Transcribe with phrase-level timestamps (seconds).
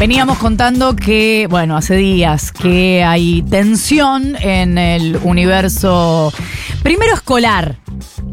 [0.00, 6.32] Veníamos contando que, bueno, hace días que hay tensión en el universo,
[6.82, 7.76] primero escolar,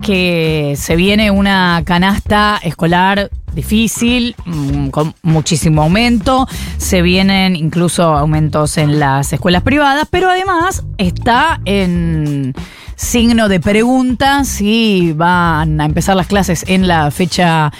[0.01, 6.47] que se viene una canasta escolar difícil, mm, con muchísimo aumento,
[6.77, 12.53] se vienen incluso aumentos en las escuelas privadas, pero además está en
[12.95, 17.73] signo de pregunta si van a empezar las clases en la fecha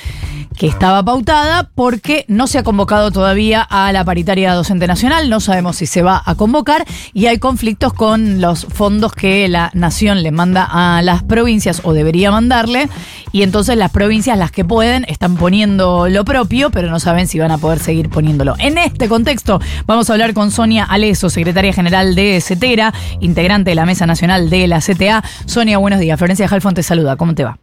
[0.57, 5.39] que estaba pautada porque no se ha convocado todavía a la paritaria docente nacional, no
[5.39, 10.23] sabemos si se va a convocar y hay conflictos con los fondos que la nación
[10.23, 12.89] le manda a las provincias o debería mandarle
[13.31, 17.37] y entonces las provincias, las que pueden, están poniendo lo propio, pero no saben si
[17.39, 18.55] van a poder seguir poniéndolo.
[18.57, 23.75] En este contexto vamos a hablar con Sonia Aleso, secretaria general de CETERA, integrante de
[23.75, 25.23] la Mesa Nacional de la CTA.
[25.45, 26.17] Sonia, buenos días.
[26.17, 27.15] Florencia Jalfón te saluda.
[27.15, 27.59] ¿Cómo te va?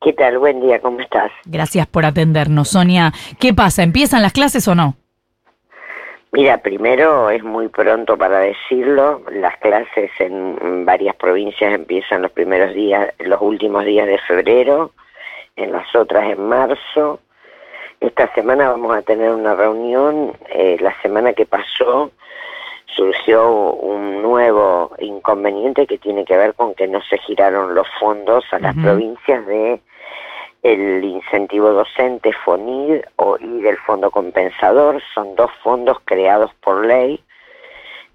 [0.00, 0.38] ¿Qué tal?
[0.38, 1.32] Buen día, ¿cómo estás?
[1.46, 2.68] Gracias por atendernos.
[2.68, 3.82] Sonia, ¿qué pasa?
[3.82, 4.94] ¿Empiezan las clases o no?
[6.32, 9.22] Mira, primero es muy pronto para decirlo.
[9.32, 14.92] Las clases en varias provincias empiezan los primeros días, los últimos días de febrero,
[15.56, 17.20] en las otras en marzo.
[18.00, 20.36] Esta semana vamos a tener una reunión.
[20.50, 22.10] Eh, la semana que pasó
[22.86, 28.44] surgió un nuevo inconveniente que tiene que ver con que no se giraron los fondos
[28.52, 29.80] a las provincias de
[30.62, 35.00] el incentivo docente FONID o, y del fondo compensador.
[35.14, 37.20] Son dos fondos creados por ley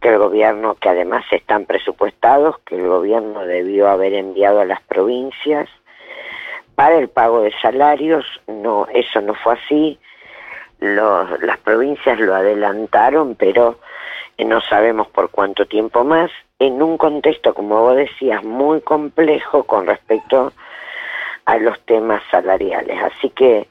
[0.01, 4.81] que el gobierno, que además están presupuestados, que el gobierno debió haber enviado a las
[4.81, 5.69] provincias
[6.75, 8.25] para el pago de salarios.
[8.47, 9.99] No, eso no fue así.
[10.79, 13.77] Los, las provincias lo adelantaron, pero
[14.45, 19.87] no sabemos por cuánto tiempo más, en un contexto, como vos decías, muy complejo con
[19.87, 20.53] respecto
[21.45, 22.97] a los temas salariales.
[23.01, 23.67] Así que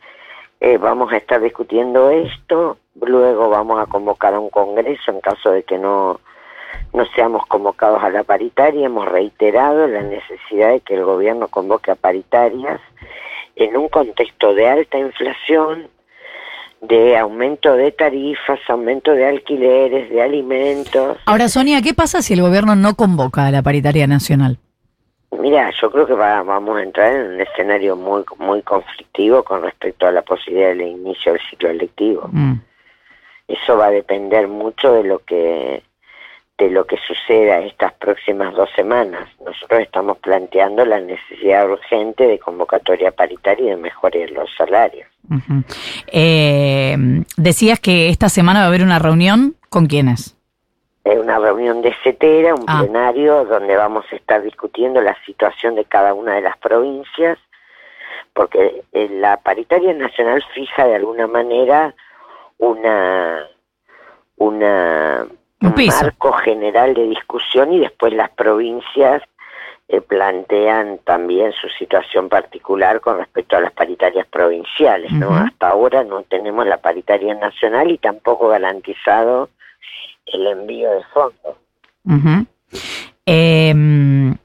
[0.61, 5.53] eh, vamos a estar discutiendo esto, luego vamos a convocar a un congreso en caso
[5.53, 6.21] de que no,
[6.93, 8.87] no seamos convocados a la paritaria.
[8.87, 12.81] Hemos reiterado la necesidad de que el gobierno convoque a paritarias
[13.56, 15.89] en un contexto de alta inflación,
[16.81, 21.19] de aumento de tarifas, aumento de alquileres, de alimentos.
[21.27, 24.59] Ahora, Sonia, ¿qué pasa si el gobierno no convoca a la paritaria nacional?
[25.39, 30.07] Mira, yo creo que vamos a entrar en un escenario muy muy conflictivo con respecto
[30.07, 32.29] a la posibilidad del inicio del ciclo electivo.
[32.33, 32.55] Mm.
[33.47, 35.83] Eso va a depender mucho de lo que
[36.60, 39.28] de lo que suceda estas próximas dos semanas.
[39.44, 45.09] Nosotros estamos planteando la necesidad urgente de convocatoria paritaria y de mejorar los salarios.
[46.12, 46.97] eh,
[47.37, 50.37] decías que esta semana va a haber una reunión con quiénes
[51.04, 52.81] una reunión de CETERA, un ah.
[52.81, 57.38] plenario donde vamos a estar discutiendo la situación de cada una de las provincias,
[58.32, 61.94] porque eh, la paritaria nacional fija de alguna manera
[62.59, 63.47] una
[64.37, 65.26] una
[65.60, 69.22] un, marco general de discusión y después las provincias
[69.88, 75.34] eh, plantean también su situación particular con respecto a las paritarias provinciales, ¿no?
[75.34, 79.50] Hasta ahora no tenemos la paritaria nacional y tampoco garantizado
[80.26, 81.56] el envío de fondos.
[83.26, 84.37] Em,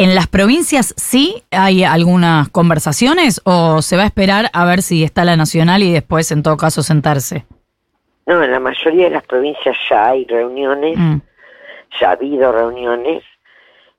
[0.00, 5.02] ¿En las provincias sí hay algunas conversaciones o se va a esperar a ver si
[5.02, 7.46] está la nacional y después en todo caso sentarse?
[8.28, 11.16] No, en la mayoría de las provincias ya hay reuniones, mm.
[11.98, 13.24] ya ha habido reuniones,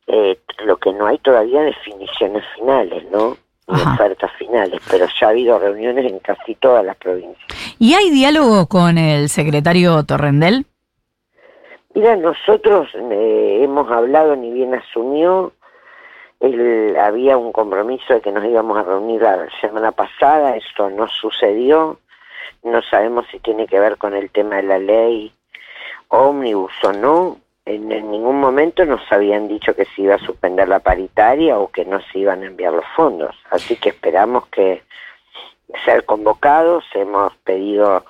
[0.06, 3.36] eh, lo que no hay todavía definiciones finales, ¿no?
[3.68, 7.44] Ni ofertas finales, pero ya ha habido reuniones en casi todas las provincias.
[7.80, 10.68] ¿Y hay diálogo con el secretario Torrendel?
[11.96, 15.54] Mira, nosotros eh, hemos hablado, ni bien asumió,
[16.40, 21.08] él, había un compromiso de que nos íbamos a reunir la semana pasada, esto no
[21.08, 22.00] sucedió,
[22.64, 25.32] no sabemos si tiene que ver con el tema de la ley
[26.10, 30.68] ómnibus o no, en, en ningún momento nos habían dicho que se iba a suspender
[30.68, 34.84] la paritaria o que no se iban a enviar los fondos, así que esperamos que
[35.86, 38.06] ser convocados, hemos pedido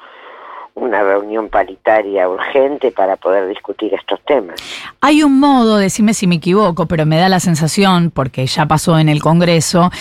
[0.82, 4.60] una reunión paritaria urgente para poder discutir estos temas.
[5.02, 8.98] Hay un modo, decime si me equivoco, pero me da la sensación, porque ya pasó
[8.98, 9.92] en el Congreso,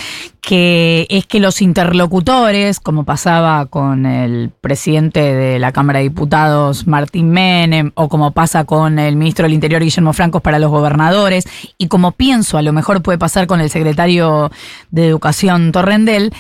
[0.41, 6.87] que es que los interlocutores, como pasaba con el presidente de la Cámara de Diputados,
[6.87, 11.45] Martín Menem, o como pasa con el ministro del Interior, Guillermo Francos, para los gobernadores,
[11.77, 14.51] y como pienso, a lo mejor puede pasar con el secretario
[14.91, 16.33] de Educación Torrendel,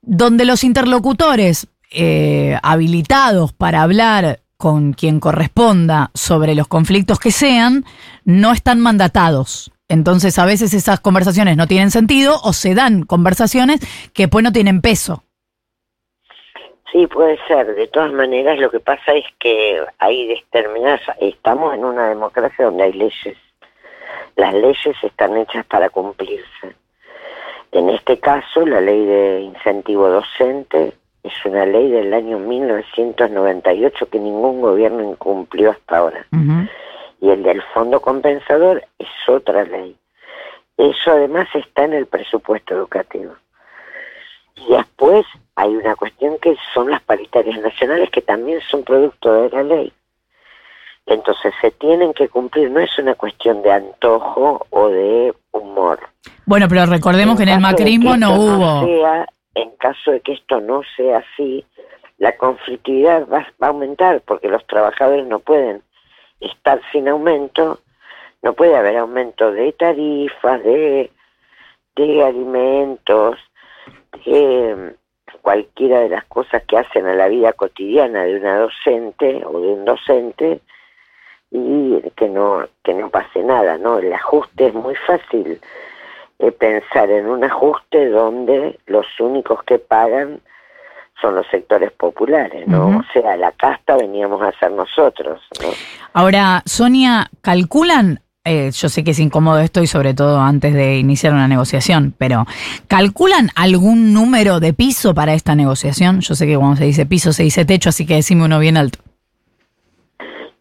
[0.00, 7.84] donde los interlocutores eh, habilitados para hablar con quien corresponda sobre los conflictos que sean,
[8.24, 9.72] no están mandatados.
[9.88, 13.80] Entonces a veces esas conversaciones no tienen sentido o se dan conversaciones
[14.14, 15.24] que después no tienen peso.
[16.92, 17.74] Sí, puede ser.
[17.74, 22.84] De todas maneras, lo que pasa es que hay determinadas, estamos en una democracia donde
[22.84, 23.36] hay leyes.
[24.36, 26.76] Las leyes están hechas para cumplirse.
[27.72, 30.92] En este caso, la ley de incentivo docente
[31.22, 36.26] es una ley del año 1998 que ningún gobierno incumplió hasta ahora.
[37.20, 39.96] Y el del fondo compensador es otra ley.
[40.76, 43.34] Eso además está en el presupuesto educativo.
[44.56, 45.24] Y después
[45.54, 49.92] hay una cuestión que son las paritarias nacionales que también son producto de la ley.
[51.06, 56.00] Entonces se tienen que cumplir, no es una cuestión de antojo o de humor.
[56.46, 59.26] Bueno, pero recordemos que en el macrismo no hubo.
[59.54, 61.64] En caso de que esto no sea así,
[62.18, 65.82] la conflictividad va, va, a aumentar porque los trabajadores no pueden
[66.40, 67.80] estar sin aumento,
[68.42, 71.10] no puede haber aumento de tarifas, de,
[71.96, 73.38] de alimentos,
[74.24, 74.94] de
[75.40, 79.68] cualquiera de las cosas que hacen a la vida cotidiana de una docente o de
[79.68, 80.60] un docente
[81.50, 83.98] y que no que no pase nada, ¿no?
[83.98, 85.60] El ajuste es muy fácil
[86.50, 90.40] pensar en un ajuste donde los únicos que pagan
[91.20, 92.98] son los sectores populares, ¿no?
[92.98, 95.68] O sea, la casta veníamos a ser nosotros, ¿no?
[96.14, 100.98] Ahora, Sonia, ¿calculan eh, yo sé que es incómodo esto y sobre todo antes de
[100.98, 102.44] iniciar una negociación, pero
[102.88, 106.20] ¿calculan algún número de piso para esta negociación?
[106.22, 108.76] Yo sé que cuando se dice piso se dice techo, así que decime uno bien
[108.76, 108.98] alto.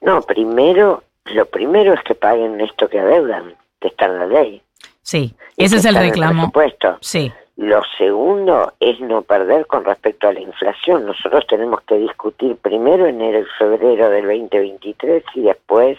[0.02, 4.62] No, primero, lo primero es que paguen esto que adeudan, que está en la ley.
[5.02, 6.52] Sí, ese es el reclamo.
[7.02, 7.32] Sí.
[7.58, 11.06] Lo segundo es no perder con respecto a la inflación.
[11.06, 15.98] Nosotros tenemos que discutir primero enero y febrero del 2023 y después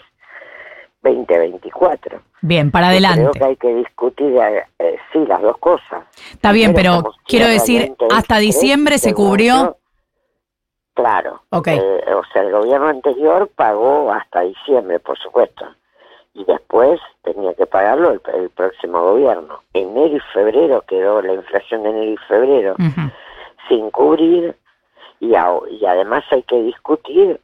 [1.03, 2.21] 2024.
[2.41, 3.21] Bien, para adelante.
[3.21, 4.35] Creo que hay que discutir,
[4.79, 6.03] eh, sí, las dos cosas.
[6.31, 9.77] Está bien, pero quiero decir, hasta diciembre se cubrió.
[10.93, 11.43] Claro.
[11.49, 11.77] Okay.
[11.77, 15.65] Eh, o sea, el gobierno anterior pagó hasta diciembre, por supuesto.
[16.33, 19.61] Y después tenía que pagarlo el, próximo gobierno.
[19.73, 22.75] Enero y febrero quedó la inflación de enero y febrero
[23.67, 24.55] sin cubrir.
[25.19, 27.39] Y, y además hay que discutir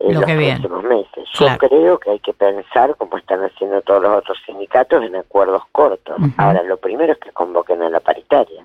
[0.00, 1.28] en los próximos meses.
[1.38, 5.62] Yo creo que hay que pensar, como están haciendo todos los otros sindicatos, en acuerdos
[5.72, 6.16] cortos.
[6.36, 8.64] Ahora, lo primero es que convoquen a la paritaria.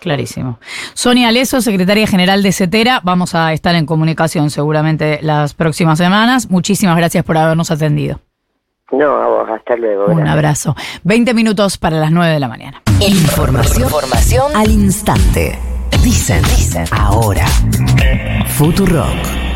[0.00, 0.58] Clarísimo.
[0.94, 6.48] Sonia Leso, secretaria general de CETERA, vamos a estar en comunicación seguramente las próximas semanas.
[6.50, 8.20] Muchísimas gracias por habernos atendido.
[8.90, 10.06] No, a vos, hasta luego.
[10.06, 10.74] Un abrazo.
[11.04, 12.82] 20 minutos para las 9 de la mañana.
[13.00, 15.58] Información, Información al instante.
[16.02, 17.46] Dicen, dicen, ahora.
[18.56, 19.47] Futurock.